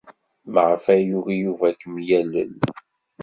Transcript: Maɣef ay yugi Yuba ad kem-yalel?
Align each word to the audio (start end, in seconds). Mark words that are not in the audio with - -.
Maɣef 0.53 0.85
ay 0.93 1.01
yugi 1.09 1.35
Yuba 1.43 1.65
ad 1.69 1.77
kem-yalel? 1.81 2.53